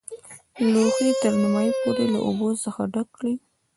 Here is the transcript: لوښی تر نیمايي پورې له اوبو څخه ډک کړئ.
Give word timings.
لوښی 0.71 1.09
تر 1.21 1.31
نیمايي 1.41 1.71
پورې 1.81 2.05
له 2.13 2.19
اوبو 2.27 2.49
څخه 2.63 2.81
ډک 2.93 3.07
کړئ. 3.17 3.35